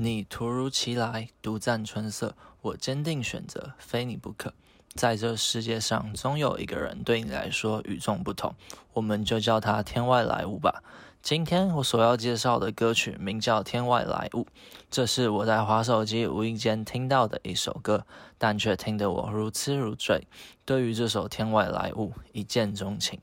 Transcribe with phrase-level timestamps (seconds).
[0.00, 4.54] 你突如其来，独占春色，我坚定选择，非你不可。
[4.94, 8.54] 在这世界上，总有一个人对你来说与众不同，
[8.92, 10.84] 我们就叫他天外来物吧。
[11.20, 14.42] 今天我所要介绍的歌曲名叫《天外来物》，
[14.88, 18.06] 这是我在滑手机无意间听到的一首歌，
[18.38, 20.28] 但却听得我如痴如醉，
[20.64, 23.18] 对于这首《天外来物》一见钟情。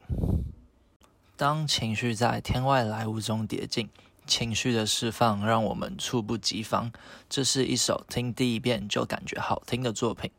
[1.38, 3.88] 当情绪在天外来物中叠进。
[4.28, 6.92] 情绪的释放让我们猝不及防。
[7.30, 10.32] 这是一首听第一遍就感觉好听的作品，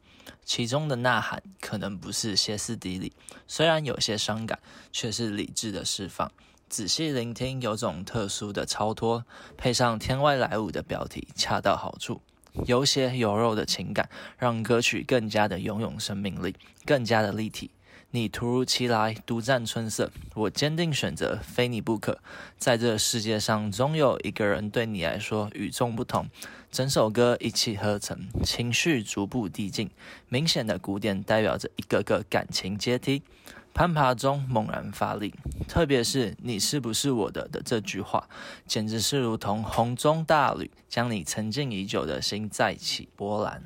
[0.44, 3.12] 其中的呐喊可能不是歇斯底里，
[3.46, 4.58] 虽然有些伤感，
[4.92, 6.30] 却是理智的释放。
[6.68, 9.24] 仔细聆听，有种特殊的超脱，
[9.56, 12.20] 配上天外来物的标题，恰到好处。
[12.64, 17.70] 有血有肉的情感，让歌曲更加的拥有生命力，更加的立体。
[18.12, 22.18] 你突如其来，独占春色，我坚定选择，非你不可。
[22.56, 26.26] 在这世界上，总有一个人对你来说与众不同。
[26.70, 29.90] 整首歌一气呵成，情绪逐步递进，
[30.28, 33.22] 明显的鼓点代表着一个个感情阶梯，
[33.74, 35.34] 攀爬中猛然发力。
[35.68, 38.28] 特别是“你是不是我的”的这句话，
[38.66, 43.64] 简直是如同洪钟大吕，将你沉静已久的心再起波澜。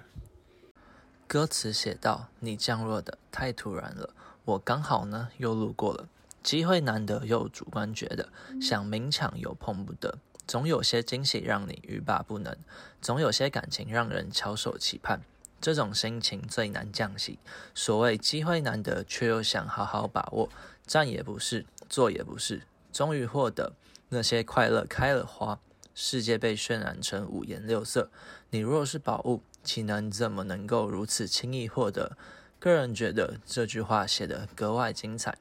[1.29, 4.15] 歌词写道：“你降落的太突然了。”
[4.51, 6.09] 我刚好呢，又路过了，
[6.43, 8.29] 机会难得又主观觉得，
[8.61, 12.57] 想明抢又碰不得，总有些惊喜让你欲罢不能，
[13.01, 15.23] 总有些感情让人翘首期盼，
[15.61, 17.39] 这种心情最难降息。
[17.77, 20.49] 所谓机会难得，却又想好好把握，
[20.85, 22.63] 站也不是，坐也不是，
[22.93, 23.75] 终于获得
[24.09, 25.61] 那些快乐开了花，
[25.95, 28.11] 世界被渲染成五颜六色，
[28.51, 32.17] 你若是宝物，岂能怎么能够如此轻易获得？
[32.61, 35.39] 个人觉得这句话写得格外精彩，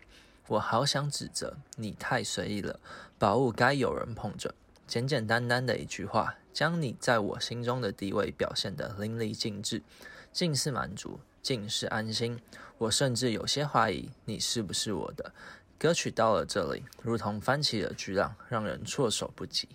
[0.47, 2.79] 我好想指责你太随意了，
[3.17, 4.55] 宝物该有人捧着。
[4.87, 9.83] 简简单单的一句话，将你在我心中的地位表现得淋漓尽致，
[10.31, 12.39] 尽是满足，尽是安心。
[12.77, 15.33] 我甚至有些怀疑你是不是我的。
[15.77, 19.67] 歌曲到了这里，如同翻起了巨浪，让人措手不及。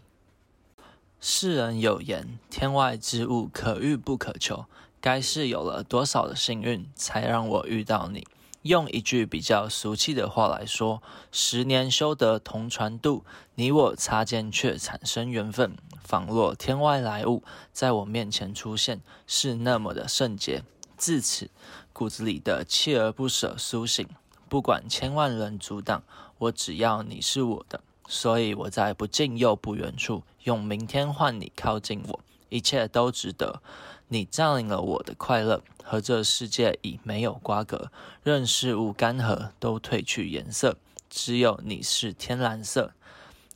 [1.21, 4.65] 世人有言，天外之物可遇不可求。
[5.05, 8.27] 该是有了多少的幸运，才让我遇到你？
[8.63, 13.23] 用一句比较俗气的话来说，十年修得同船渡，
[13.57, 20.63] 你我擦肩却产生缘分，仿若天外来物，在我面前出现，是那么的圣洁。
[20.97, 21.51] 自此，
[21.93, 24.09] 骨子里的锲而不舍苏醒，
[24.49, 26.03] 不管千万人阻挡，
[26.39, 27.83] 我只要你是我的。
[28.09, 32.21] 所以我在不近又不远处，用明天换你靠近我。
[32.55, 33.61] 一切都值得，
[34.07, 37.91] 你占领了我的快乐，和这世界已没有瓜葛，
[38.23, 40.77] 任事物干涸都褪去颜色，
[41.11, 42.93] 只有你是天蓝色。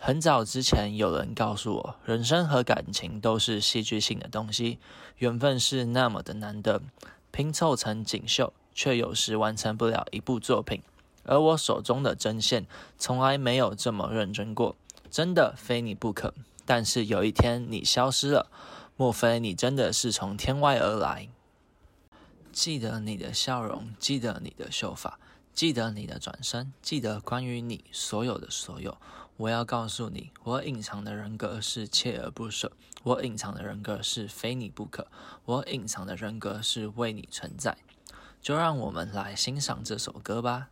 [0.00, 4.80] 很早之前有人告诉我，人生和感情都是戏剧性的东西，
[5.18, 6.82] 缘分是那么的难得，
[7.30, 10.82] 拼凑成锦绣，却有时完成不了一部作品。
[11.22, 12.66] 而我手中的针线，
[12.98, 14.74] 从来没有这么认真过，
[15.08, 16.34] 真的非你不可。
[16.66, 18.50] 但是有一天你消失了。
[19.00, 21.28] 莫非你真的是从天外而来？
[22.50, 25.20] 记得你的笑容，记得你的秀发，
[25.54, 28.98] 记得你的转身，记得关于你所有的所有。
[29.36, 32.72] 我要告诉你，我隐藏的人格是锲而不舍，
[33.04, 35.06] 我隐藏的人格是非你不可，
[35.44, 37.78] 我隐藏的人格是为你存在。
[38.42, 40.70] 就让我们来欣赏这首歌吧。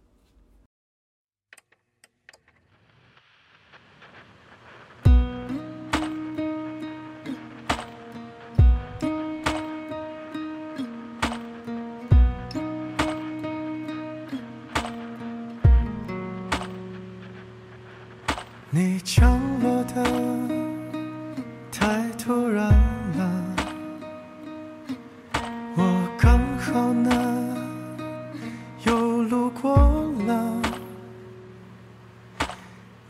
[18.79, 20.05] 你降落的
[21.73, 22.69] 太突然
[23.17, 23.57] 了，
[25.75, 27.57] 我刚好呢
[28.85, 29.73] 又路过
[30.27, 30.61] 了，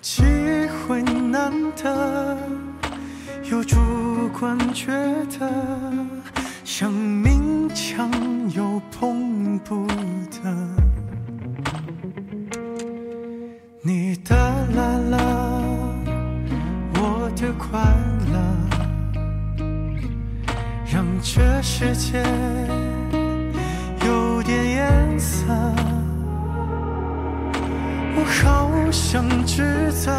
[0.00, 0.22] 机
[0.86, 2.38] 会难得，
[3.50, 3.76] 又主
[4.38, 4.92] 观觉
[5.36, 5.50] 得
[6.62, 8.08] 想勉强
[21.34, 22.22] 这世界
[24.06, 25.44] 有点颜色。
[28.14, 30.12] 我好想指责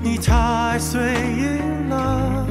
[0.00, 1.02] 你太随
[1.36, 1.58] 意
[1.90, 2.46] 了，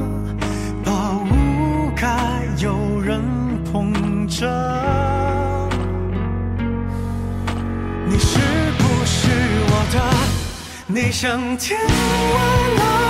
[0.84, 3.22] 宝物该有人
[3.64, 4.46] 捧着。
[8.06, 8.38] 你是
[8.76, 9.30] 不是
[9.70, 9.96] 我的？
[10.86, 11.88] 你像天外
[12.76, 13.07] 来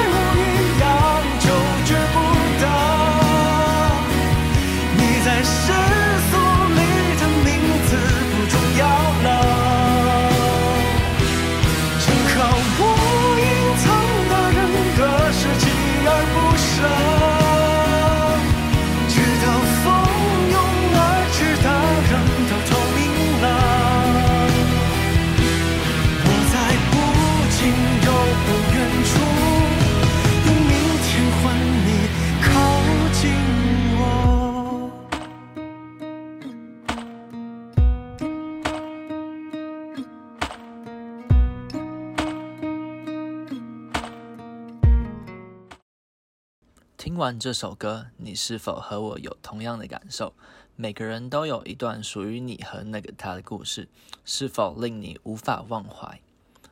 [47.18, 50.32] 听完这首歌，你是否和我有同样的感受？
[50.76, 53.88] 每个人都有一段属于你和那个他的故事，
[54.24, 56.20] 是否令你无法忘怀？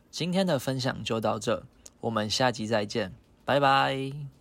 [0.08, 1.64] 今天的分享就到这，
[1.98, 3.12] 我们下集再见，
[3.44, 4.35] 拜拜。